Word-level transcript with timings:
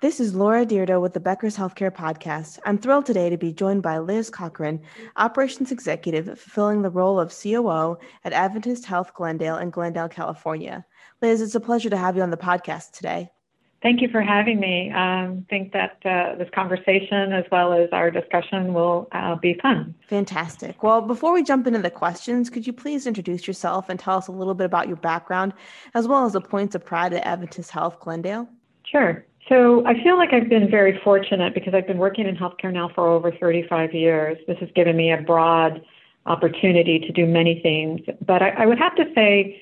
This 0.00 0.18
is 0.18 0.34
Laura 0.34 0.64
Dyrda 0.64 0.98
with 0.98 1.12
the 1.12 1.20
Becker's 1.20 1.58
Healthcare 1.58 1.90
Podcast. 1.90 2.58
I'm 2.64 2.78
thrilled 2.78 3.04
today 3.04 3.28
to 3.28 3.36
be 3.36 3.52
joined 3.52 3.82
by 3.82 3.98
Liz 3.98 4.30
Cochran, 4.30 4.80
Operations 5.16 5.70
Executive, 5.70 6.24
fulfilling 6.24 6.80
the 6.80 6.88
role 6.88 7.20
of 7.20 7.34
COO 7.38 7.98
at 8.24 8.32
Adventist 8.32 8.86
Health 8.86 9.12
Glendale 9.12 9.58
in 9.58 9.68
Glendale, 9.68 10.08
California. 10.08 10.86
Liz, 11.20 11.42
it's 11.42 11.54
a 11.54 11.60
pleasure 11.60 11.90
to 11.90 11.98
have 11.98 12.16
you 12.16 12.22
on 12.22 12.30
the 12.30 12.38
podcast 12.38 12.92
today. 12.92 13.30
Thank 13.82 14.00
you 14.00 14.08
for 14.08 14.22
having 14.22 14.58
me. 14.58 14.90
I 14.90 15.24
um, 15.24 15.46
think 15.50 15.74
that 15.74 15.98
uh, 16.06 16.34
this 16.36 16.48
conversation, 16.54 17.34
as 17.34 17.44
well 17.52 17.74
as 17.74 17.90
our 17.92 18.10
discussion, 18.10 18.72
will 18.72 19.06
uh, 19.12 19.34
be 19.34 19.58
fun. 19.60 19.94
Fantastic. 20.08 20.82
Well, 20.82 21.02
before 21.02 21.34
we 21.34 21.42
jump 21.42 21.66
into 21.66 21.82
the 21.82 21.90
questions, 21.90 22.48
could 22.48 22.66
you 22.66 22.72
please 22.72 23.06
introduce 23.06 23.46
yourself 23.46 23.90
and 23.90 24.00
tell 24.00 24.16
us 24.16 24.28
a 24.28 24.32
little 24.32 24.54
bit 24.54 24.64
about 24.64 24.88
your 24.88 24.96
background, 24.96 25.52
as 25.92 26.08
well 26.08 26.24
as 26.24 26.32
the 26.32 26.40
points 26.40 26.74
of 26.74 26.86
pride 26.86 27.12
at 27.12 27.26
Adventist 27.26 27.70
Health 27.70 28.00
Glendale? 28.00 28.48
Sure. 28.82 29.26
So 29.50 29.84
I 29.84 30.00
feel 30.04 30.16
like 30.16 30.32
I've 30.32 30.48
been 30.48 30.70
very 30.70 30.98
fortunate 31.02 31.54
because 31.54 31.74
I've 31.74 31.86
been 31.86 31.98
working 31.98 32.26
in 32.26 32.36
healthcare 32.36 32.72
now 32.72 32.88
for 32.94 33.08
over 33.08 33.32
35 33.32 33.92
years. 33.92 34.38
This 34.46 34.56
has 34.58 34.68
given 34.76 34.96
me 34.96 35.12
a 35.12 35.20
broad 35.20 35.82
opportunity 36.26 37.00
to 37.00 37.10
do 37.10 37.26
many 37.26 37.60
things. 37.60 38.00
But 38.24 38.42
I, 38.42 38.50
I 38.50 38.66
would 38.66 38.78
have 38.78 38.94
to 38.94 39.06
say 39.12 39.60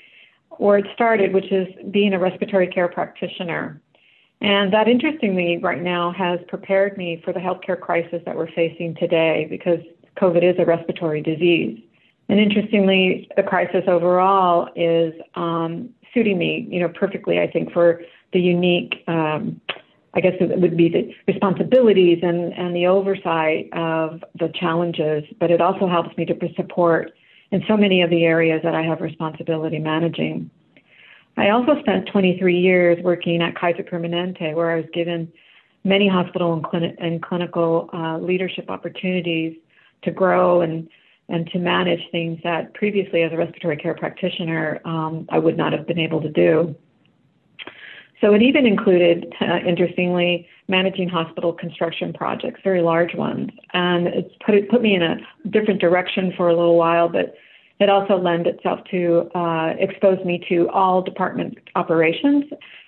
where 0.59 0.77
it 0.77 0.87
started, 0.93 1.33
which 1.33 1.51
is 1.51 1.67
being 1.91 2.13
a 2.13 2.19
respiratory 2.19 2.67
care 2.67 2.89
practitioner. 2.89 3.81
And 4.43 4.73
that, 4.75 4.89
interestingly, 4.89 5.57
right 5.57 5.83
now 5.83 6.13
has 6.13 6.39
prepared 6.49 6.99
me 6.99 7.23
for 7.25 7.33
the 7.33 7.41
healthcare 7.41 7.81
crisis 7.81 8.21
that 8.27 8.37
we're 8.37 8.53
facing 8.53 8.95
today 8.95 9.47
because 9.49 9.81
COVID 10.21 10.43
is 10.45 10.57
a 10.59 10.67
respiratory 10.67 11.23
disease. 11.23 11.81
And 12.29 12.39
interestingly, 12.39 13.27
the 13.37 13.43
crisis 13.43 13.85
overall 13.87 14.69
is 14.77 15.15
um, 15.35 15.89
suiting 16.13 16.37
me, 16.37 16.69
you 16.71 16.79
know, 16.79 16.91
perfectly, 16.91 17.41
I 17.41 17.51
think, 17.51 17.73
for 17.73 18.03
the 18.33 18.41
unique, 18.41 19.03
um, 19.07 19.61
I 20.15 20.21
guess 20.21 20.35
it 20.41 20.59
would 20.59 20.77
be 20.77 20.89
the 20.89 21.15
responsibilities 21.27 22.21
and, 22.23 22.53
and 22.55 22.75
the 22.75 22.87
oversight 22.87 23.69
of 23.73 24.25
the 24.39 24.49
challenges, 24.55 25.25
but 25.39 25.51
it 25.51 25.61
also 25.61 25.87
helps 25.87 26.17
me 26.17 26.25
to 26.27 26.35
support 26.57 27.13
in 27.51 27.63
so 27.69 27.77
many 27.77 28.03
of 28.03 28.11
the 28.11 28.25
areas 28.25 28.61
that 28.65 28.75
I 28.75 28.83
have 28.83 29.01
responsibility 29.01 29.79
managing. 29.79 30.51
I 31.37 31.51
also 31.51 31.79
spent 31.81 32.09
23 32.09 32.59
years 32.59 33.03
working 33.03 33.43
at 33.43 33.55
Kaiser 33.55 33.85
Permanente, 33.85 34.55
where 34.55 34.71
I 34.71 34.77
was 34.77 34.87
given 34.93 35.33
many 35.85 36.09
hospital 36.09 36.53
and, 36.53 36.65
clini- 36.65 36.97
and 36.99 37.23
clinical 37.23 37.89
uh, 37.93 38.19
leadership 38.19 38.69
opportunities 38.71 39.57
to 40.03 40.11
grow 40.11 40.61
and 40.61 40.89
and 41.31 41.47
to 41.51 41.59
manage 41.59 42.01
things 42.11 42.41
that 42.43 42.73
previously, 42.73 43.23
as 43.23 43.31
a 43.33 43.37
respiratory 43.37 43.77
care 43.77 43.95
practitioner, 43.95 44.81
um, 44.87 45.27
I 45.29 45.39
would 45.39 45.59
not 45.59 45.75
have 45.75 45.87
been 45.87 45.99
able 45.99 46.23
to 46.23 46.31
do. 46.31 46.75
So 48.21 48.35
it 48.35 48.43
even 48.43 48.67
included, 48.67 49.33
uh, 49.41 49.59
interestingly, 49.67 50.49
managing 50.67 51.09
hospital 51.09 51.53
construction 51.53 52.13
projects, 52.13 52.61
very 52.65 52.83
large 52.83 53.15
ones. 53.15 53.51
And 53.73 54.09
it's 54.09 54.35
put 54.45 54.55
it 54.55 54.69
put 54.69 54.83
me 54.83 54.95
in 54.95 55.03
a 55.03 55.17
different 55.51 55.81
direction 55.81 56.33
for 56.37 56.49
a 56.49 56.57
little 56.57 56.77
while, 56.77 57.09
but 57.09 57.35
it 57.81 57.89
also 57.89 58.17
lent 58.17 58.47
itself 58.47 58.81
to 58.91 59.31
uh, 59.35 59.75
expose 59.79 60.25
me 60.25 60.45
to 60.49 60.69
all 60.71 61.01
department 61.01 61.59
operations, 61.77 62.45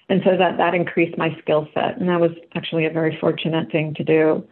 and 0.09 0.21
so 0.25 0.37
that 0.37 0.57
that 0.57 0.75
increased 0.75 1.17
my 1.17 1.37
skill 1.41 1.69
set, 1.75 1.97
and 1.99 2.09
that 2.09 2.21
was 2.21 2.33
actually 2.57 2.87
a 2.87 2.91
very 2.91 3.17
fortunate 3.21 3.71
thing 3.71 3.95
to 3.95 4.03
do. 4.03 4.45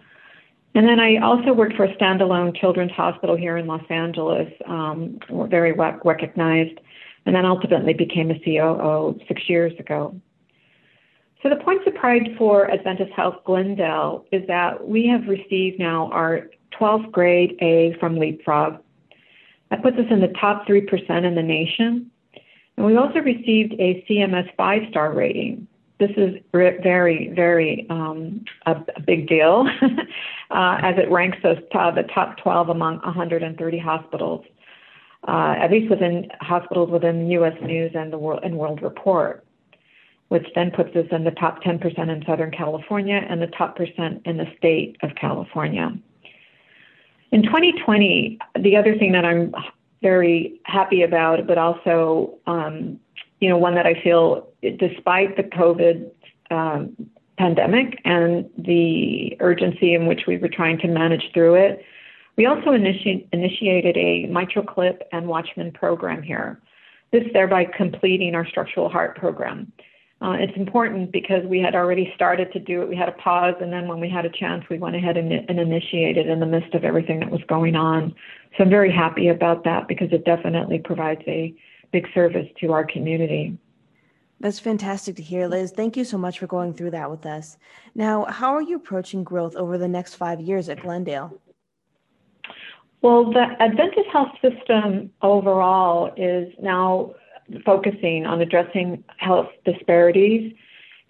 And 0.75 0.87
then 0.87 1.01
I 1.01 1.17
also 1.17 1.53
worked 1.53 1.75
for 1.75 1.85
a 1.85 1.97
standalone 1.97 2.57
children's 2.57 2.93
hospital 2.93 3.37
here 3.37 3.57
in 3.57 3.67
Los 3.67 3.83
Angeles, 3.91 4.49
um, 4.67 5.19
very 5.49 5.73
well 5.73 5.99
recognized, 6.05 6.79
and 7.27 7.35
then 7.35 7.45
ultimately 7.45 7.95
became 7.95 8.31
a 8.31 8.39
COO 8.39 9.19
six 9.27 9.49
years 9.49 9.73
ago. 9.81 10.15
So 11.43 11.49
the 11.49 11.57
points 11.57 11.85
of 11.87 11.95
pride 11.95 12.35
for 12.37 12.69
Adventist 12.71 13.13
Health 13.13 13.37
Glendale 13.45 14.25
is 14.33 14.45
that 14.49 14.89
we 14.89 15.07
have 15.07 15.29
received 15.29 15.79
now 15.79 16.11
our 16.11 16.51
12th 16.73 17.13
grade 17.13 17.57
A 17.61 17.97
from 18.01 18.17
Leapfrog. 18.17 18.83
That 19.71 19.83
puts 19.83 19.99
us 19.99 20.07
in 20.11 20.21
the 20.21 20.33
top 20.41 20.67
3% 20.67 21.25
in 21.25 21.35
the 21.35 21.43
nation. 21.43 22.11
And 22.77 22.87
we 22.87 22.97
also 22.97 23.21
received 23.21 23.75
a 23.75 24.05
CMS 24.09 24.49
five 24.57 24.83
star 24.91 25.13
rating. 25.13 25.69
This 26.01 26.11
is 26.17 26.37
very, 26.53 27.33
very 27.35 27.87
um, 27.91 28.45
a, 28.67 28.77
a, 28.97 29.01
big 29.01 29.29
deal 29.29 29.69
uh, 30.51 30.79
as 30.81 30.97
it 30.97 31.11
ranks 31.11 31.39
us 31.45 31.59
the 31.73 32.05
top 32.15 32.37
12 32.39 32.69
among 32.69 32.99
130 32.99 33.79
hospitals, 33.79 34.45
uh, 35.27 35.57
at 35.59 35.73
least 35.73 35.91
within 35.91 36.29
hospitals 36.41 36.91
within 36.91 37.29
U.S. 37.33 37.57
News 37.63 37.93
and 37.97 38.13
the 38.13 38.19
World 38.19 38.41
and 38.45 38.57
World 38.57 38.81
Report 38.81 39.45
which 40.29 40.47
then 40.55 40.71
puts 40.71 40.95
us 40.95 41.07
in 41.11 41.25
the 41.25 41.31
top 41.33 41.63
10% 41.63 41.83
in 41.99 42.25
Southern 42.27 42.51
California 42.51 43.25
and 43.29 43.41
the 43.41 43.47
top 43.47 43.77
percent 43.77 44.23
in 44.25 44.37
the 44.37 44.47
state 44.57 44.97
of 45.03 45.15
California. 45.15 45.91
In 47.33 47.43
2020, 47.43 48.39
the 48.61 48.77
other 48.77 48.97
thing 48.97 49.13
that 49.13 49.25
I'm 49.25 49.55
very 50.03 50.61
happy 50.65 51.03
about, 51.03 51.47
but 51.47 51.59
also, 51.59 52.39
um, 52.47 52.99
you 53.41 53.49
know, 53.49 53.57
one 53.57 53.75
that 53.75 53.87
I 53.87 54.01
feel, 54.03 54.49
despite 54.63 55.37
the 55.37 55.43
COVID 55.43 56.11
um, 56.51 56.97
pandemic 57.39 58.01
and 58.05 58.49
the 58.59 59.37
urgency 59.41 59.95
in 59.95 60.07
which 60.07 60.23
we 60.27 60.37
were 60.37 60.49
trying 60.49 60.79
to 60.79 60.89
manage 60.89 61.31
through 61.33 61.55
it, 61.55 61.85
we 62.37 62.47
also 62.47 62.71
initi- 62.71 63.27
initiated 63.33 63.97
a 63.97 64.27
MitraClip 64.29 65.01
and 65.13 65.27
Watchman 65.27 65.73
program 65.73 66.23
here. 66.23 66.61
This 67.11 67.25
thereby 67.33 67.65
completing 67.65 68.35
our 68.35 68.47
structural 68.47 68.89
heart 68.89 69.17
program. 69.17 69.73
Uh, 70.21 70.33
it's 70.33 70.57
important 70.57 71.13
because 71.13 71.45
we 71.45 71.61
had 71.61 71.77
already 71.77 72.13
started 72.15 72.53
to 72.53 72.59
do 72.59 72.83
it. 72.83 72.89
We 72.89 72.97
had 72.97 73.09
a 73.09 73.13
pause, 73.13 73.55
and 73.61 73.73
then 73.73 73.87
when 73.87 74.01
we 74.01 74.09
had 74.09 74.25
a 74.25 74.31
chance, 74.31 74.65
we 74.69 74.79
went 74.79 74.97
ahead 74.97 75.17
and, 75.17 75.33
and 75.33 75.61
initiated 75.61 76.27
in 76.27 76.41
the 76.41 76.47
midst 76.47 76.75
of 76.75 76.83
everything 76.83 77.21
that 77.21 77.31
was 77.31 77.43
going 77.49 77.77
on. 77.77 78.15
So 78.57 78.65
I'm 78.65 78.71
very 78.71 78.93
happy 78.93 79.29
about 79.29 79.63
that 79.65 79.87
because 79.87 80.09
it 80.11 80.25
definitely 80.25 80.81
provides 80.81 81.23
a 81.29 81.55
big 81.93 82.07
service 82.15 82.49
to 82.61 82.73
our 82.73 82.85
community. 82.85 83.57
That's 84.41 84.59
fantastic 84.59 85.17
to 85.17 85.23
hear, 85.23 85.47
Liz. 85.47 85.73
Thank 85.73 85.97
you 85.97 86.05
so 86.05 86.19
much 86.19 86.39
for 86.39 86.47
going 86.47 86.75
through 86.75 86.93
that 86.93 87.11
with 87.11 87.25
us. 87.25 87.57
Now, 87.95 88.25
how 88.25 88.55
are 88.55 88.63
you 88.63 88.77
approaching 88.77 89.23
growth 89.23 89.55
over 89.55 89.79
the 89.79 89.89
next 89.89 90.15
five 90.15 90.41
years 90.41 90.69
at 90.69 90.81
Glendale? 90.81 91.41
Well, 93.03 93.33
the 93.33 93.47
Adventist 93.61 94.09
Health 94.13 94.33
System 94.43 95.11
overall 95.23 96.13
is 96.17 96.53
now 96.61 97.15
focusing 97.65 98.27
on 98.27 98.41
addressing 98.41 99.05
health 99.19 99.49
disparities 99.65 100.53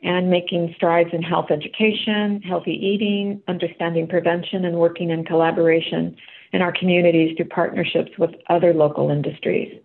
and 0.03 0.31
making 0.31 0.73
strides 0.77 1.11
in 1.13 1.23
health 1.23 1.51
education, 1.51 2.41
healthy 2.43 2.73
eating, 2.73 3.43
understanding 3.49 4.07
prevention, 4.07 4.65
and 4.65 4.77
working 4.77 5.11
in 5.11 5.25
collaboration 5.25 6.17
in 6.53 6.63
our 6.63 6.73
communities 6.73 7.37
through 7.37 7.47
partnerships 7.49 8.13
with 8.19 8.31
other 8.49 8.73
local 8.73 9.11
industries. 9.11 9.81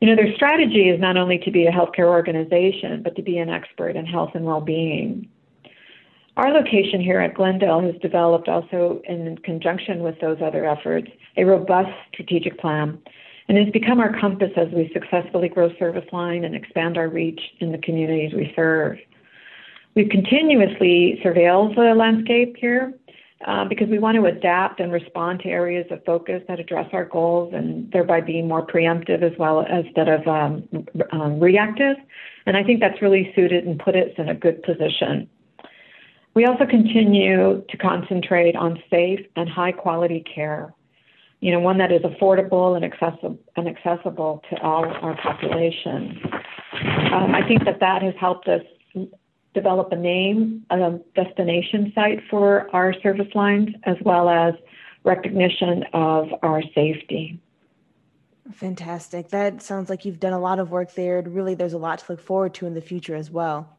You 0.00 0.08
know, 0.08 0.16
their 0.16 0.34
strategy 0.34 0.88
is 0.88 1.00
not 1.00 1.16
only 1.16 1.38
to 1.38 1.50
be 1.50 1.66
a 1.66 1.70
healthcare 1.70 2.08
organization, 2.08 3.02
but 3.02 3.16
to 3.16 3.22
be 3.22 3.38
an 3.38 3.48
expert 3.48 3.96
in 3.96 4.04
health 4.04 4.30
and 4.34 4.44
well 4.44 4.60
being. 4.60 5.28
Our 6.36 6.50
location 6.50 7.00
here 7.00 7.20
at 7.20 7.34
Glendale 7.34 7.82
has 7.82 7.94
developed 8.00 8.48
also 8.48 9.02
in 9.04 9.36
conjunction 9.44 10.02
with 10.02 10.18
those 10.20 10.38
other 10.42 10.66
efforts 10.66 11.08
a 11.36 11.44
robust 11.44 11.92
strategic 12.12 12.58
plan 12.58 12.98
and 13.48 13.58
has 13.58 13.68
become 13.70 14.00
our 14.00 14.18
compass 14.18 14.50
as 14.56 14.68
we 14.72 14.90
successfully 14.92 15.48
grow 15.48 15.74
service 15.78 16.06
line 16.12 16.44
and 16.44 16.54
expand 16.54 16.96
our 16.96 17.08
reach 17.08 17.40
in 17.60 17.72
the 17.72 17.78
communities 17.78 18.32
we 18.34 18.52
serve. 18.54 18.98
We've 19.94 20.08
continuously 20.08 21.20
surveil 21.24 21.74
the 21.74 21.94
landscape 21.94 22.56
here 22.56 22.94
uh, 23.46 23.64
because 23.64 23.88
we 23.88 23.98
want 23.98 24.16
to 24.16 24.24
adapt 24.24 24.80
and 24.80 24.92
respond 24.92 25.40
to 25.40 25.48
areas 25.48 25.86
of 25.90 26.04
focus 26.04 26.42
that 26.48 26.60
address 26.60 26.88
our 26.92 27.04
goals 27.04 27.52
and 27.52 27.90
thereby 27.92 28.20
being 28.20 28.48
more 28.48 28.66
preemptive 28.66 29.22
as 29.22 29.36
well 29.38 29.62
as 29.62 29.84
instead 29.84 30.08
of 30.08 30.26
um, 30.26 30.68
um, 31.10 31.40
reactive. 31.40 31.96
And 32.46 32.56
I 32.56 32.62
think 32.62 32.80
that's 32.80 33.02
really 33.02 33.32
suited 33.34 33.66
and 33.66 33.78
put 33.78 33.96
us 33.96 34.10
in 34.16 34.28
a 34.28 34.34
good 34.34 34.62
position. 34.62 35.28
We 36.34 36.46
also 36.46 36.64
continue 36.64 37.62
to 37.68 37.76
concentrate 37.76 38.56
on 38.56 38.82
safe 38.88 39.20
and 39.36 39.48
high 39.48 39.72
quality 39.72 40.24
care 40.34 40.72
you 41.42 41.50
know, 41.50 41.58
one 41.58 41.76
that 41.78 41.90
is 41.90 42.02
affordable 42.02 42.76
and 42.76 42.84
accessible 42.84 43.36
and 43.56 43.68
accessible 43.68 44.42
to 44.48 44.62
all 44.62 44.84
our 44.84 45.20
population. 45.20 46.18
Um, 47.12 47.34
I 47.34 47.42
think 47.46 47.64
that 47.64 47.80
that 47.80 48.00
has 48.00 48.14
helped 48.18 48.46
us 48.46 48.62
develop 49.52 49.90
a 49.90 49.96
name, 49.96 50.64
a 50.70 51.00
destination 51.16 51.92
site 51.96 52.20
for 52.30 52.70
our 52.74 52.94
service 53.02 53.34
lines, 53.34 53.70
as 53.82 53.96
well 54.04 54.28
as 54.28 54.54
recognition 55.02 55.82
of 55.92 56.28
our 56.44 56.62
safety. 56.74 57.40
Fantastic. 58.52 59.30
That 59.30 59.62
sounds 59.62 59.90
like 59.90 60.04
you've 60.04 60.20
done 60.20 60.32
a 60.32 60.40
lot 60.40 60.60
of 60.60 60.70
work 60.70 60.94
there. 60.94 61.18
And 61.18 61.34
really, 61.34 61.56
there's 61.56 61.72
a 61.72 61.78
lot 61.78 61.98
to 61.98 62.12
look 62.12 62.20
forward 62.20 62.54
to 62.54 62.66
in 62.66 62.74
the 62.74 62.80
future 62.80 63.16
as 63.16 63.32
well. 63.32 63.78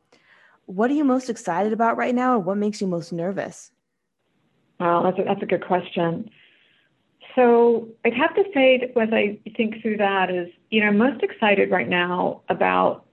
What 0.66 0.92
are 0.92 0.95
you 0.95 1.06
most 1.06 1.30
excited 1.30 1.71
about 1.71 1.95
right 1.95 2.13
now, 2.13 2.36
or 2.36 2.39
what 2.39 2.57
makes 2.57 2.81
you 2.81 2.88
most 2.88 3.13
nervous? 3.13 3.71
Well, 4.81 5.04
that's 5.04 5.18
a, 5.18 5.24
that's 5.24 5.42
a 5.42 5.45
good 5.45 5.66
question. 5.66 6.30
So 7.35 7.88
I'd 8.06 8.13
have 8.13 8.35
to 8.35 8.44
say 8.53 8.91
as 9.00 9.09
I 9.12 9.39
think 9.57 9.81
through 9.81 9.97
that 9.97 10.30
is, 10.30 10.50
you 10.69 10.81
know, 10.81 10.88
I'm 10.88 10.97
most 10.97 11.24
excited 11.24 11.71
right 11.71 11.89
now 11.89 12.41
about 12.50 13.06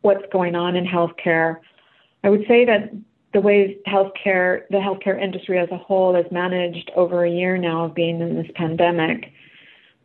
what's 0.00 0.24
going 0.32 0.54
on 0.54 0.76
in 0.76 0.86
healthcare. 0.86 1.56
I 2.24 2.30
would 2.30 2.44
say 2.48 2.64
that 2.64 2.90
the 3.32 3.40
way 3.40 3.76
healthcare, 3.86 4.62
the 4.70 4.78
healthcare 4.78 5.20
industry 5.20 5.58
as 5.58 5.68
a 5.70 5.76
whole 5.76 6.14
has 6.14 6.24
managed 6.30 6.90
over 6.96 7.24
a 7.24 7.30
year 7.30 7.58
now 7.58 7.84
of 7.84 7.94
being 7.94 8.20
in 8.20 8.34
this 8.34 8.50
pandemic. 8.54 9.32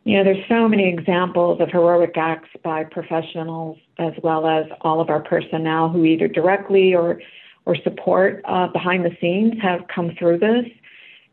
You 0.04 0.18
know, 0.18 0.24
there's 0.24 0.44
so 0.48 0.68
many 0.68 0.88
examples 0.88 1.60
of 1.60 1.70
heroic 1.70 2.16
acts 2.16 2.50
by 2.62 2.84
professionals 2.84 3.78
as 3.98 4.12
well 4.22 4.46
as 4.46 4.66
all 4.82 5.00
of 5.00 5.08
our 5.08 5.20
personnel 5.20 5.88
who 5.88 6.04
either 6.04 6.28
directly 6.28 6.94
or 6.94 7.20
or 7.64 7.76
support 7.76 8.42
uh, 8.44 8.66
behind 8.66 9.04
the 9.04 9.16
scenes 9.20 9.54
have 9.62 9.82
come 9.86 10.10
through 10.18 10.36
this. 10.38 10.66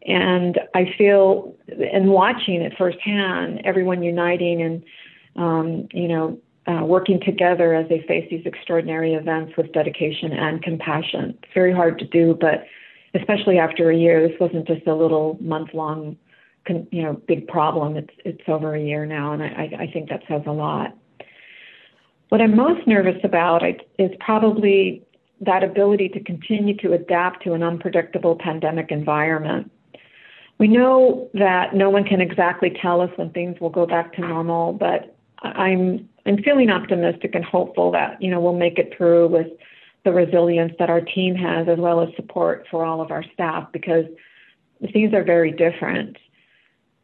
And 0.05 0.59
I 0.73 0.93
feel, 0.97 1.55
in 1.67 2.09
watching 2.09 2.61
it 2.61 2.73
firsthand, 2.77 3.61
everyone 3.65 4.01
uniting 4.01 4.61
and, 4.61 4.83
um, 5.35 5.87
you 5.91 6.07
know, 6.07 6.39
uh, 6.67 6.85
working 6.85 7.19
together 7.19 7.73
as 7.73 7.89
they 7.89 8.01
face 8.07 8.27
these 8.29 8.45
extraordinary 8.45 9.13
events 9.13 9.53
with 9.57 9.71
dedication 9.73 10.31
and 10.31 10.61
compassion. 10.61 11.37
It's 11.41 11.53
very 11.53 11.73
hard 11.73 11.97
to 11.99 12.05
do, 12.05 12.37
but 12.39 12.65
especially 13.13 13.57
after 13.57 13.89
a 13.89 13.95
year, 13.95 14.27
this 14.27 14.39
wasn't 14.39 14.67
just 14.67 14.85
a 14.85 14.93
little 14.93 15.37
month 15.41 15.73
long, 15.73 16.15
you 16.67 17.01
know, 17.01 17.13
big 17.27 17.47
problem. 17.47 17.97
It's 17.97 18.13
it's 18.23 18.41
over 18.47 18.75
a 18.75 18.81
year 18.81 19.05
now, 19.05 19.33
and 19.33 19.41
I, 19.41 19.71
I 19.79 19.89
think 19.91 20.09
that 20.09 20.21
says 20.27 20.43
a 20.45 20.51
lot. 20.51 20.95
What 22.29 22.41
I'm 22.41 22.55
most 22.55 22.85
nervous 22.85 23.19
about 23.23 23.63
is 23.97 24.11
probably 24.19 25.01
that 25.41 25.63
ability 25.63 26.09
to 26.09 26.23
continue 26.23 26.75
to 26.77 26.93
adapt 26.93 27.43
to 27.45 27.53
an 27.53 27.63
unpredictable 27.63 28.35
pandemic 28.35 28.91
environment. 28.91 29.71
We 30.59 30.67
know 30.67 31.29
that 31.33 31.73
no 31.73 31.89
one 31.89 32.03
can 32.03 32.19
exactly 32.19 32.69
tell 32.81 32.99
us 32.99 33.09
when 33.15 33.29
things 33.31 33.59
will 33.61 33.69
go 33.69 33.85
back 33.85 34.13
to 34.13 34.21
normal, 34.21 34.73
but 34.73 35.15
I'm 35.41 36.07
I'm 36.25 36.43
feeling 36.43 36.69
optimistic 36.69 37.33
and 37.33 37.45
hopeful 37.45 37.91
that 37.91 38.21
you 38.21 38.29
know 38.29 38.41
we'll 38.41 38.53
make 38.53 38.77
it 38.77 38.93
through 38.95 39.29
with 39.29 39.47
the 40.03 40.11
resilience 40.11 40.73
that 40.77 40.89
our 40.89 41.01
team 41.01 41.35
has, 41.35 41.67
as 41.69 41.77
well 41.77 42.01
as 42.01 42.09
support 42.15 42.65
for 42.69 42.85
all 42.85 43.01
of 43.01 43.09
our 43.09 43.23
staff, 43.33 43.71
because 43.71 44.05
things 44.91 45.13
are 45.13 45.23
very 45.23 45.51
different. 45.51 46.17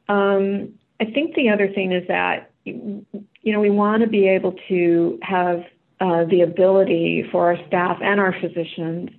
Um, 0.09 0.73
I 0.99 1.05
think 1.05 1.35
the 1.35 1.49
other 1.49 1.71
thing 1.71 1.93
is 1.93 2.05
that 2.09 2.51
you 2.65 3.05
know 3.45 3.61
we 3.61 3.69
want 3.69 4.03
to 4.03 4.09
be 4.09 4.27
able 4.27 4.55
to 4.67 5.17
have 5.21 5.63
uh, 6.01 6.25
the 6.25 6.41
ability 6.41 7.25
for 7.31 7.45
our 7.45 7.67
staff 7.67 7.99
and 8.01 8.19
our 8.19 8.35
physicians 8.41 9.11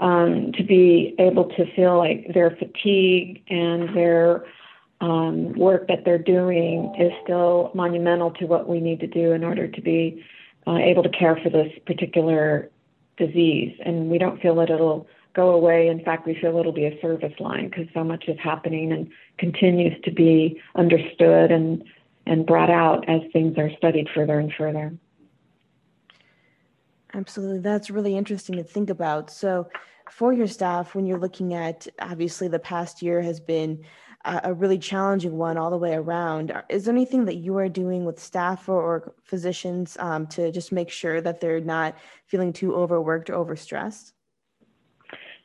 um, 0.00 0.52
to 0.52 0.62
be 0.62 1.14
able 1.18 1.44
to 1.44 1.74
feel 1.74 1.96
like 1.98 2.32
their 2.34 2.50
fatigue 2.50 3.42
and 3.48 3.96
their 3.96 4.44
um, 5.00 5.52
work 5.54 5.88
that 5.88 6.04
they're 6.04 6.18
doing 6.18 6.94
is 6.98 7.12
still 7.22 7.70
monumental 7.74 8.30
to 8.32 8.46
what 8.46 8.68
we 8.68 8.80
need 8.80 9.00
to 9.00 9.06
do 9.06 9.32
in 9.32 9.44
order 9.44 9.68
to 9.68 9.80
be 9.80 10.24
uh, 10.66 10.76
able 10.76 11.02
to 11.02 11.10
care 11.10 11.38
for 11.42 11.50
this 11.50 11.72
particular 11.86 12.70
disease. 13.16 13.76
And 13.84 14.10
we 14.10 14.18
don't 14.18 14.40
feel 14.40 14.54
that 14.56 14.70
it'll 14.70 15.06
go 15.34 15.50
away. 15.50 15.88
In 15.88 16.02
fact, 16.02 16.26
we 16.26 16.38
feel 16.40 16.56
it'll 16.58 16.72
be 16.72 16.86
a 16.86 17.00
service 17.00 17.38
line 17.38 17.68
because 17.68 17.86
so 17.92 18.02
much 18.02 18.24
is 18.26 18.38
happening 18.42 18.92
and 18.92 19.10
continues 19.38 19.94
to 20.04 20.10
be 20.10 20.60
understood 20.74 21.50
and, 21.52 21.84
and 22.26 22.46
brought 22.46 22.70
out 22.70 23.08
as 23.08 23.20
things 23.32 23.56
are 23.58 23.70
studied 23.76 24.08
further 24.14 24.38
and 24.38 24.52
further. 24.56 24.92
Absolutely. 27.16 27.60
That's 27.60 27.90
really 27.90 28.16
interesting 28.16 28.56
to 28.56 28.62
think 28.62 28.90
about. 28.90 29.30
So, 29.30 29.68
for 30.10 30.32
your 30.32 30.46
staff, 30.46 30.94
when 30.94 31.06
you're 31.06 31.18
looking 31.18 31.54
at 31.54 31.88
obviously 32.00 32.46
the 32.46 32.60
past 32.60 33.02
year 33.02 33.20
has 33.22 33.40
been 33.40 33.82
a 34.24 34.52
really 34.52 34.78
challenging 34.78 35.36
one 35.36 35.56
all 35.56 35.70
the 35.70 35.76
way 35.76 35.94
around. 35.94 36.52
Is 36.68 36.84
there 36.84 36.94
anything 36.94 37.26
that 37.26 37.36
you 37.36 37.56
are 37.58 37.68
doing 37.68 38.04
with 38.04 38.18
staff 38.18 38.68
or, 38.68 38.82
or 38.82 39.14
physicians 39.22 39.96
um, 40.00 40.26
to 40.28 40.50
just 40.50 40.72
make 40.72 40.90
sure 40.90 41.20
that 41.20 41.40
they're 41.40 41.60
not 41.60 41.96
feeling 42.26 42.52
too 42.52 42.74
overworked 42.74 43.30
or 43.30 43.44
overstressed? 43.44 44.12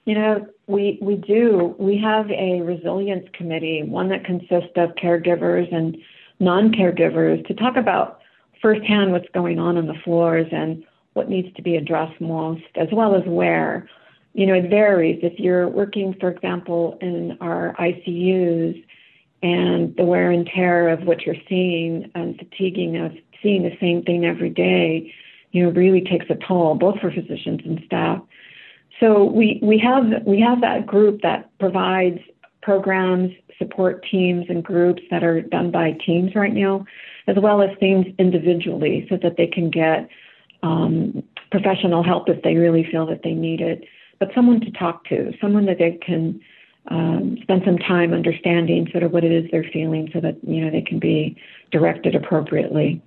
You 0.05 0.15
know, 0.15 0.47
we 0.65 0.97
we 0.99 1.15
do. 1.15 1.75
We 1.77 1.97
have 1.99 2.29
a 2.31 2.61
resilience 2.61 3.27
committee, 3.33 3.83
one 3.83 4.09
that 4.09 4.25
consists 4.25 4.71
of 4.75 4.95
caregivers 4.95 5.73
and 5.73 5.95
non-caregivers, 6.39 7.45
to 7.47 7.53
talk 7.53 7.77
about 7.77 8.19
firsthand 8.63 9.11
what's 9.11 9.29
going 9.31 9.59
on 9.59 9.77
on 9.77 9.85
the 9.85 9.99
floors 10.03 10.47
and 10.51 10.83
what 11.13 11.29
needs 11.29 11.53
to 11.55 11.61
be 11.61 11.75
addressed 11.75 12.19
most, 12.21 12.63
as 12.75 12.87
well 12.91 13.15
as 13.15 13.23
where 13.25 13.87
you 14.33 14.45
know, 14.45 14.53
it 14.53 14.69
varies. 14.69 15.19
If 15.23 15.39
you're 15.39 15.67
working, 15.67 16.15
for 16.19 16.29
example, 16.29 16.97
in 17.01 17.37
our 17.41 17.75
ICUs 17.79 18.83
and 19.43 19.95
the 19.97 20.05
wear 20.05 20.31
and 20.31 20.47
tear 20.47 20.89
of 20.89 21.03
what 21.03 21.21
you're 21.21 21.35
seeing 21.49 22.09
and 22.15 22.37
fatiguing 22.37 22.97
of 22.97 23.13
seeing 23.41 23.63
the 23.63 23.75
same 23.79 24.03
thing 24.03 24.25
every 24.25 24.49
day, 24.49 25.13
you 25.51 25.63
know, 25.63 25.71
really 25.71 26.01
takes 26.01 26.27
a 26.29 26.35
toll, 26.47 26.75
both 26.75 26.99
for 26.99 27.11
physicians 27.11 27.61
and 27.65 27.81
staff. 27.85 28.21
So 28.99 29.23
we, 29.23 29.59
we 29.61 29.79
have 29.79 30.23
we 30.25 30.39
have 30.39 30.61
that 30.61 30.85
group 30.85 31.21
that 31.23 31.49
provides 31.59 32.19
programs, 32.61 33.31
support 33.57 34.05
teams 34.09 34.45
and 34.47 34.63
groups 34.63 35.01
that 35.09 35.23
are 35.23 35.41
done 35.41 35.71
by 35.71 35.97
teams 36.05 36.35
right 36.35 36.53
now, 36.53 36.85
as 37.27 37.35
well 37.37 37.61
as 37.61 37.75
things 37.79 38.05
individually 38.19 39.07
so 39.09 39.17
that 39.23 39.37
they 39.37 39.47
can 39.47 39.71
get 39.71 40.07
um, 40.63 41.23
professional 41.51 42.03
help 42.03 42.29
if 42.29 42.41
they 42.43 42.55
really 42.55 42.87
feel 42.89 43.05
that 43.05 43.21
they 43.23 43.33
need 43.33 43.61
it 43.61 43.83
but 44.21 44.29
someone 44.35 44.61
to 44.61 44.71
talk 44.71 45.03
to, 45.05 45.33
someone 45.41 45.65
that 45.65 45.79
they 45.79 45.97
can 45.99 46.39
um, 46.89 47.37
spend 47.41 47.63
some 47.65 47.79
time 47.79 48.13
understanding 48.13 48.87
sort 48.91 49.03
of 49.03 49.11
what 49.11 49.23
it 49.23 49.31
is 49.31 49.49
they're 49.51 49.67
feeling 49.73 50.11
so 50.13 50.21
that, 50.21 50.37
you 50.43 50.63
know, 50.63 50.69
they 50.69 50.83
can 50.83 50.99
be 50.99 51.35
directed 51.71 52.13
appropriately. 52.13 53.01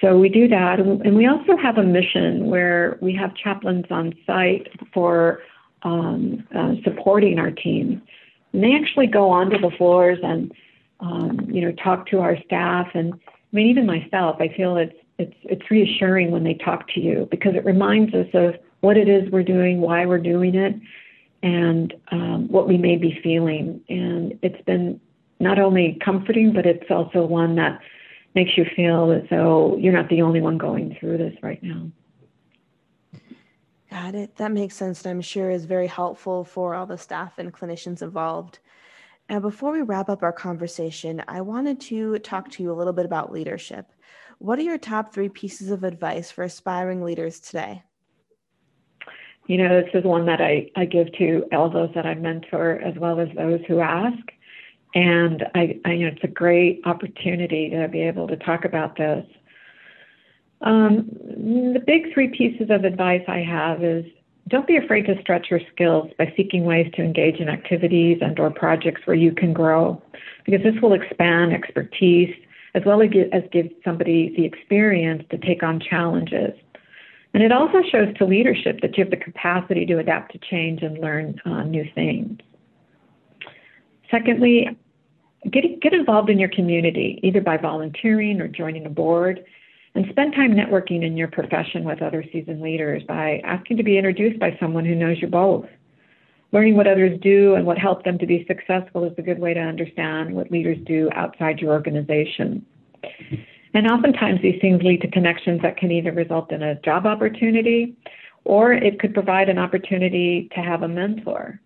So 0.00 0.18
we 0.18 0.28
do 0.28 0.48
that. 0.48 0.80
And 0.80 1.16
we 1.16 1.28
also 1.28 1.56
have 1.56 1.78
a 1.78 1.84
mission 1.84 2.46
where 2.46 2.98
we 3.00 3.14
have 3.14 3.36
chaplains 3.36 3.84
on 3.88 4.14
site 4.26 4.66
for 4.92 5.42
um, 5.82 6.44
uh, 6.54 6.74
supporting 6.82 7.38
our 7.38 7.52
team. 7.52 8.02
And 8.52 8.64
they 8.64 8.74
actually 8.74 9.06
go 9.06 9.30
onto 9.30 9.58
the 9.58 9.70
floors 9.78 10.18
and, 10.24 10.52
um, 10.98 11.46
you 11.48 11.60
know, 11.60 11.70
talk 11.70 12.08
to 12.08 12.18
our 12.18 12.36
staff. 12.44 12.88
And 12.94 13.14
I 13.14 13.18
mean, 13.52 13.68
even 13.68 13.86
myself, 13.86 14.38
I 14.40 14.48
feel 14.48 14.76
it's, 14.76 14.96
it's, 15.18 15.36
it's 15.44 15.70
reassuring 15.70 16.30
when 16.30 16.44
they 16.44 16.54
talk 16.54 16.88
to 16.94 17.00
you 17.00 17.28
because 17.30 17.54
it 17.54 17.64
reminds 17.64 18.14
us 18.14 18.28
of 18.34 18.54
what 18.80 18.96
it 18.96 19.08
is 19.08 19.30
we're 19.30 19.42
doing, 19.42 19.80
why 19.80 20.06
we're 20.06 20.18
doing 20.18 20.54
it, 20.54 20.74
and 21.42 21.94
um, 22.12 22.48
what 22.48 22.68
we 22.68 22.76
may 22.76 22.96
be 22.96 23.18
feeling. 23.22 23.82
And 23.88 24.38
it's 24.42 24.62
been 24.64 25.00
not 25.40 25.58
only 25.58 25.98
comforting, 26.04 26.52
but 26.52 26.66
it's 26.66 26.90
also 26.90 27.24
one 27.24 27.56
that 27.56 27.80
makes 28.34 28.56
you 28.56 28.66
feel 28.76 29.12
as 29.12 29.22
though 29.30 29.76
you're 29.78 29.92
not 29.92 30.08
the 30.08 30.22
only 30.22 30.40
one 30.40 30.58
going 30.58 30.96
through 31.00 31.18
this 31.18 31.34
right 31.42 31.62
now. 31.62 31.90
Got 33.90 34.14
it. 34.14 34.36
That 34.36 34.52
makes 34.52 34.74
sense. 34.74 35.04
And 35.04 35.10
I'm 35.10 35.20
sure 35.22 35.50
is 35.50 35.64
very 35.64 35.86
helpful 35.86 36.44
for 36.44 36.74
all 36.74 36.84
the 36.84 36.98
staff 36.98 37.38
and 37.38 37.52
clinicians 37.52 38.02
involved. 38.02 38.58
Now, 39.28 39.40
before 39.40 39.72
we 39.72 39.82
wrap 39.82 40.08
up 40.08 40.22
our 40.22 40.32
conversation, 40.32 41.22
I 41.26 41.40
wanted 41.40 41.80
to 41.82 42.18
talk 42.20 42.48
to 42.52 42.62
you 42.62 42.70
a 42.70 42.74
little 42.74 42.92
bit 42.92 43.06
about 43.06 43.32
leadership. 43.32 43.90
What 44.38 44.58
are 44.58 44.62
your 44.62 44.78
top 44.78 45.12
three 45.12 45.28
pieces 45.28 45.70
of 45.70 45.82
advice 45.82 46.30
for 46.30 46.44
aspiring 46.44 47.02
leaders 47.02 47.40
today? 47.40 47.82
You 49.46 49.58
know, 49.58 49.80
this 49.80 49.90
is 49.94 50.04
one 50.04 50.26
that 50.26 50.40
I, 50.40 50.70
I 50.76 50.84
give 50.84 51.12
to 51.14 51.44
all 51.52 51.70
those 51.70 51.90
that 51.94 52.06
I 52.06 52.14
mentor 52.14 52.80
as 52.84 52.94
well 52.96 53.18
as 53.18 53.28
those 53.36 53.60
who 53.66 53.80
ask. 53.80 54.18
And 54.94 55.44
I, 55.54 55.80
I 55.84 55.92
you 55.92 56.06
know, 56.06 56.12
it's 56.14 56.24
a 56.24 56.28
great 56.28 56.82
opportunity 56.84 57.70
to 57.70 57.88
be 57.88 58.02
able 58.02 58.28
to 58.28 58.36
talk 58.36 58.64
about 58.64 58.96
this. 58.96 59.24
Um, 60.60 61.08
the 61.74 61.82
big 61.84 62.12
three 62.14 62.28
pieces 62.28 62.70
of 62.70 62.84
advice 62.84 63.22
I 63.28 63.38
have 63.38 63.82
is 63.82 64.04
don't 64.48 64.66
be 64.66 64.76
afraid 64.76 65.06
to 65.06 65.20
stretch 65.20 65.48
your 65.50 65.60
skills 65.72 66.10
by 66.18 66.32
seeking 66.36 66.64
ways 66.64 66.90
to 66.94 67.02
engage 67.02 67.36
in 67.36 67.48
activities 67.48 68.18
and 68.20 68.38
or 68.38 68.50
projects 68.50 69.00
where 69.04 69.16
you 69.16 69.32
can 69.32 69.52
grow 69.52 70.00
because 70.44 70.62
this 70.62 70.80
will 70.80 70.92
expand 70.92 71.52
expertise 71.52 72.34
as 72.74 72.82
well 72.84 73.00
as 73.02 73.42
give 73.52 73.68
somebody 73.84 74.34
the 74.36 74.44
experience 74.44 75.24
to 75.30 75.38
take 75.38 75.62
on 75.62 75.80
challenges 75.80 76.52
and 77.36 77.44
it 77.44 77.52
also 77.52 77.82
shows 77.92 78.16
to 78.16 78.24
leadership 78.24 78.80
that 78.80 78.96
you 78.96 79.04
have 79.04 79.10
the 79.10 79.16
capacity 79.18 79.84
to 79.84 79.98
adapt 79.98 80.32
to 80.32 80.38
change 80.38 80.82
and 80.82 80.98
learn 80.98 81.38
uh, 81.44 81.64
new 81.64 81.84
things. 81.94 82.40
Secondly, 84.10 84.74
get, 85.50 85.64
get 85.82 85.92
involved 85.92 86.30
in 86.30 86.38
your 86.38 86.48
community, 86.48 87.20
either 87.22 87.42
by 87.42 87.58
volunteering 87.58 88.40
or 88.40 88.48
joining 88.48 88.86
a 88.86 88.88
board, 88.88 89.44
and 89.96 90.04
spend 90.10 90.34
time 90.34 90.52
networking 90.52 91.04
in 91.04 91.16
your 91.16 91.28
profession 91.28 91.82
with 91.82 92.02
other 92.02 92.22
seasoned 92.30 92.60
leaders 92.60 93.02
by 93.08 93.40
asking 93.44 93.78
to 93.78 93.82
be 93.82 93.96
introduced 93.96 94.38
by 94.38 94.54
someone 94.60 94.84
who 94.84 94.94
knows 94.94 95.16
you 95.22 95.26
both. 95.26 95.64
Learning 96.52 96.76
what 96.76 96.86
others 96.86 97.18
do 97.22 97.54
and 97.54 97.66
what 97.66 97.78
helped 97.78 98.04
them 98.04 98.18
to 98.18 98.26
be 98.26 98.44
successful 98.46 99.04
is 99.04 99.12
a 99.16 99.22
good 99.22 99.38
way 99.38 99.54
to 99.54 99.60
understand 99.60 100.34
what 100.34 100.50
leaders 100.50 100.76
do 100.86 101.08
outside 101.14 101.60
your 101.60 101.72
organization. 101.72 102.64
And 103.72 103.90
oftentimes 103.90 104.42
these 104.42 104.60
things 104.60 104.82
lead 104.82 105.00
to 105.00 105.10
connections 105.10 105.62
that 105.62 105.78
can 105.78 105.90
either 105.90 106.12
result 106.12 106.52
in 106.52 106.62
a 106.62 106.80
job 106.82 107.06
opportunity 107.06 107.96
or 108.44 108.74
it 108.74 109.00
could 109.00 109.14
provide 109.14 109.48
an 109.48 109.58
opportunity 109.58 110.48
to 110.54 110.60
have 110.60 110.82
a 110.82 110.88
mentor. 110.88 111.58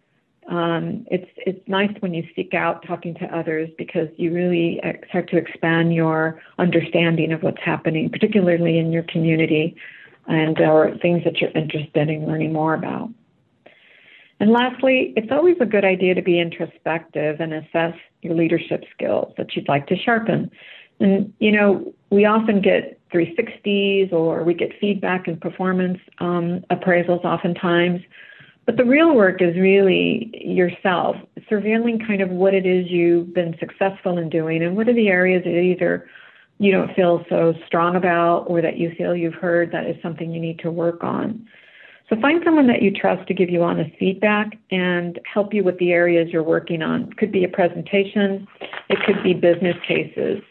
Um, 0.50 1.06
it's 1.10 1.30
it's 1.36 1.66
nice 1.68 1.92
when 2.00 2.12
you 2.12 2.24
seek 2.34 2.54
out 2.54 2.84
talking 2.84 3.14
to 3.14 3.24
others 3.26 3.70
because 3.78 4.08
you 4.16 4.34
really 4.34 4.80
start 5.08 5.30
to 5.30 5.36
expand 5.36 5.94
your 5.94 6.42
understanding 6.58 7.32
of 7.32 7.44
what's 7.44 7.62
happening, 7.64 8.10
particularly 8.10 8.78
in 8.78 8.90
your 8.90 9.04
community, 9.04 9.76
and 10.26 10.60
or 10.60 10.96
things 11.00 11.22
that 11.24 11.40
you're 11.40 11.52
interested 11.52 12.08
in 12.08 12.26
learning 12.26 12.52
more 12.52 12.74
about. 12.74 13.10
And 14.40 14.50
lastly, 14.50 15.12
it's 15.16 15.30
always 15.30 15.56
a 15.60 15.66
good 15.66 15.84
idea 15.84 16.14
to 16.14 16.22
be 16.22 16.40
introspective 16.40 17.40
and 17.40 17.52
assess 17.52 17.94
your 18.22 18.34
leadership 18.34 18.84
skills 18.92 19.32
that 19.36 19.54
you'd 19.54 19.68
like 19.68 19.86
to 19.88 19.96
sharpen. 19.96 20.50
And, 20.98 21.32
you 21.38 21.52
know, 21.52 21.92
we 22.10 22.24
often 22.24 22.60
get 22.60 22.98
360s 23.10 24.12
or 24.12 24.42
we 24.42 24.54
get 24.54 24.72
feedback 24.80 25.28
and 25.28 25.40
performance 25.40 25.98
um, 26.18 26.64
appraisals 26.70 27.24
oftentimes. 27.24 28.00
But 28.70 28.76
the 28.76 28.84
real 28.84 29.16
work 29.16 29.42
is 29.42 29.56
really 29.56 30.30
yourself, 30.32 31.16
surveilling 31.50 32.06
kind 32.06 32.22
of 32.22 32.30
what 32.30 32.54
it 32.54 32.64
is 32.64 32.88
you've 32.88 33.34
been 33.34 33.56
successful 33.58 34.16
in 34.16 34.30
doing 34.30 34.62
and 34.62 34.76
what 34.76 34.88
are 34.88 34.94
the 34.94 35.08
areas 35.08 35.42
that 35.42 35.58
either 35.58 36.08
you 36.60 36.70
don't 36.70 36.94
feel 36.94 37.24
so 37.28 37.52
strong 37.66 37.96
about 37.96 38.44
or 38.46 38.62
that 38.62 38.78
you 38.78 38.92
feel 38.96 39.16
you've 39.16 39.34
heard 39.34 39.72
that 39.72 39.86
is 39.86 39.96
something 40.04 40.30
you 40.30 40.40
need 40.40 40.60
to 40.60 40.70
work 40.70 41.02
on. 41.02 41.44
So 42.08 42.14
find 42.20 42.42
someone 42.44 42.68
that 42.68 42.80
you 42.80 42.92
trust 42.92 43.26
to 43.26 43.34
give 43.34 43.50
you 43.50 43.64
honest 43.64 43.90
feedback 43.98 44.56
and 44.70 45.18
help 45.24 45.52
you 45.52 45.64
with 45.64 45.76
the 45.78 45.90
areas 45.90 46.28
you're 46.30 46.44
working 46.44 46.80
on. 46.80 47.10
It 47.10 47.16
could 47.16 47.32
be 47.32 47.42
a 47.42 47.48
presentation, 47.48 48.46
it 48.88 49.00
could 49.04 49.20
be 49.24 49.34
business 49.34 49.78
cases. 49.84 50.44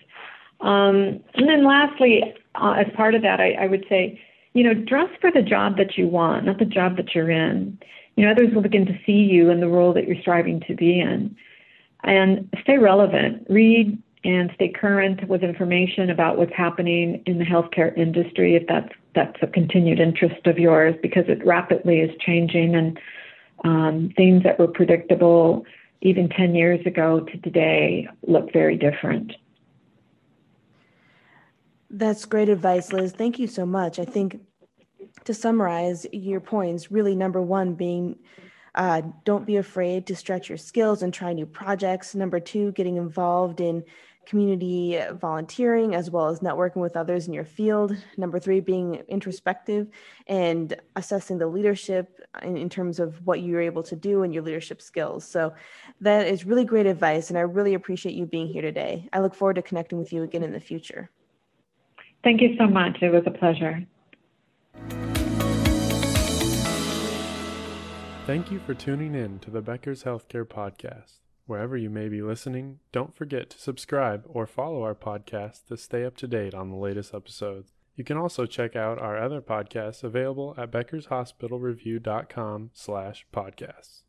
Um, 0.60 1.24
and 1.36 1.48
then 1.48 1.66
lastly, 1.66 2.36
uh, 2.56 2.84
as 2.86 2.94
part 2.98 3.16
of 3.16 3.22
that, 3.22 3.40
I, 3.40 3.54
I 3.54 3.68
would 3.68 3.86
say, 3.88 4.20
you 4.52 4.64
know, 4.64 4.74
dress 4.74 5.08
for 5.22 5.32
the 5.32 5.42
job 5.42 5.78
that 5.78 5.98
you 5.98 6.10
want, 6.10 6.44
not 6.44 6.60
the 6.60 6.66
job 6.66 6.98
that 6.98 7.16
you're 7.16 7.32
in. 7.32 7.80
You 8.20 8.26
know, 8.26 8.32
others 8.32 8.54
will 8.54 8.62
begin 8.62 8.86
to 8.86 9.00
see 9.06 9.14
you 9.14 9.50
in 9.50 9.62
the 9.62 9.70
role 9.70 9.94
that 9.94 10.06
you're 10.06 10.20
striving 10.20 10.60
to 10.68 10.76
be 10.76 11.00
in. 11.00 11.38
And 12.04 12.50
stay 12.62 12.78
relevant. 12.78 13.48
Read 13.50 13.98
and 14.26 14.52
stay 14.56 14.68
current 14.68 15.26
with 15.30 15.42
information 15.42 16.10
about 16.10 16.38
what's 16.38 16.54
happening 16.54 17.24
in 17.26 17.40
the 17.40 17.46
healthcare 17.46 17.98
industry 17.98 18.58
if 18.58 18.68
that's 18.68 18.92
that's 19.16 19.38
a 19.42 19.48
continued 19.48 20.02
interest 20.02 20.46
of 20.48 20.60
yours 20.60 20.96
because 21.02 21.24
it 21.30 21.46
rapidly 21.46 22.00
is 22.00 22.12
changing 22.20 22.76
and 22.76 23.00
um, 23.64 24.12
things 24.18 24.44
that 24.44 24.60
were 24.60 24.68
predictable 24.68 25.66
even 26.02 26.28
10 26.28 26.56
years 26.56 26.86
ago 26.86 27.22
to 27.22 27.38
today 27.38 28.06
look 28.28 28.52
very 28.52 28.76
different. 28.76 29.32
That's 31.90 32.26
great 32.26 32.50
advice, 32.50 32.92
Liz. 32.92 33.14
Thank 33.14 33.40
you 33.40 33.48
so 33.48 33.66
much. 33.66 33.98
I 33.98 34.04
think 34.06 34.42
to 35.26 35.34
summarize 35.34 36.06
your 36.12 36.40
points, 36.40 36.92
really 36.92 37.16
number 37.16 37.42
one 37.42 37.74
being 37.74 38.18
uh, 38.76 39.02
don't 39.26 39.46
be 39.46 39.58
afraid 39.58 40.06
to 40.08 40.16
stretch 40.16 40.48
your 40.48 40.58
skills 40.58 41.02
and 41.02 41.14
try 41.14 41.34
new 41.34 41.46
projects. 41.46 42.16
Number 42.16 42.40
two, 42.40 42.72
getting 42.74 42.98
involved 42.98 43.60
in 43.62 43.84
community 44.26 45.02
volunteering 45.14 45.96
as 45.96 46.12
well 46.12 46.30
as 46.30 46.40
networking 46.42 46.78
with 46.78 46.96
others 46.96 47.28
in 47.28 47.34
your 47.34 47.44
field. 47.44 47.98
Number 48.16 48.40
three, 48.40 48.60
being 48.60 49.02
introspective 49.08 49.88
and 50.28 50.76
assessing 50.96 51.40
the 51.40 51.48
leadership 51.48 52.22
in, 52.44 52.56
in, 52.56 52.70
terms 52.70 53.00
of 53.00 53.26
what 53.26 53.42
you're 53.42 53.60
able 53.60 53.82
to 53.82 53.96
do 53.96 54.22
and 54.22 54.32
your 54.32 54.44
leadership 54.44 54.84
skills. 54.84 55.28
So 55.28 55.52
that 56.02 56.28
is 56.28 56.46
really 56.46 56.64
great 56.64 56.86
advice, 56.86 57.30
and 57.30 57.40
I 57.40 57.42
really 57.42 57.74
appreciate 57.74 58.14
you 58.14 58.28
being 58.28 58.48
here 58.48 58.62
today. 58.62 59.10
I 59.14 59.20
look 59.20 59.34
forward 59.34 59.56
to 59.56 59.64
connecting 59.64 59.98
with 59.98 60.14
you 60.14 60.22
again 60.22 60.44
in 60.44 60.52
the 60.52 60.60
future. 60.60 61.10
Thank 62.24 62.42
you 62.42 62.56
so 62.58 62.68
much. 62.68 63.00
It 63.02 63.12
was 63.12 63.24
a 63.26 63.32
pleasure. 63.32 63.84
Thank 68.30 68.52
you 68.52 68.60
for 68.60 68.76
tuning 68.76 69.16
in 69.16 69.40
to 69.40 69.50
the 69.50 69.60
Becker's 69.60 70.04
Healthcare 70.04 70.46
Podcast. 70.46 71.14
Wherever 71.48 71.76
you 71.76 71.90
may 71.90 72.10
be 72.10 72.22
listening, 72.22 72.78
don't 72.92 73.16
forget 73.16 73.50
to 73.50 73.60
subscribe 73.60 74.24
or 74.28 74.46
follow 74.46 74.84
our 74.84 74.94
podcast 74.94 75.66
to 75.66 75.78
stay 75.78 76.06
up 76.06 76.16
to 76.18 76.28
date 76.28 76.54
on 76.54 76.70
the 76.70 76.76
latest 76.76 77.16
episodes. 77.16 77.72
You 77.96 78.04
can 78.04 78.18
also 78.18 78.46
check 78.46 78.76
out 78.76 79.00
our 79.00 79.18
other 79.18 79.42
podcasts 79.42 80.04
available 80.04 80.54
at 80.60 80.70
beckershospitalreview.com 80.70 82.70
slash 82.72 83.26
podcasts. 83.34 84.04